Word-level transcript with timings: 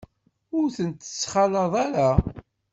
Ur 0.57 0.67
tent-ttxalaḍ 0.75 1.73
ara. 1.85 2.09